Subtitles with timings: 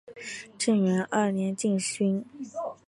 [0.57, 2.25] 正元二年进军。